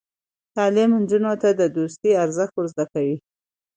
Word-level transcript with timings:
تعلیم 0.55 0.91
نجونو 1.01 1.33
ته 1.41 1.49
د 1.59 1.61
دوستۍ 1.77 2.11
ارزښت 2.23 2.53
ور 2.55 2.65
زده 2.73 2.85
کوي. 2.93 3.15